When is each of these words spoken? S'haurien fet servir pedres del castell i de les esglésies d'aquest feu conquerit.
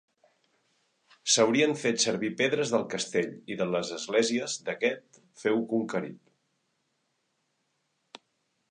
S'haurien 1.33 1.75
fet 1.81 2.01
servir 2.05 2.31
pedres 2.39 2.73
del 2.77 2.85
castell 2.95 3.29
i 3.53 3.59
de 3.61 3.69
les 3.75 3.93
esglésies 3.99 4.57
d'aquest 4.71 5.23
feu 5.45 5.63
conquerit. 5.77 8.27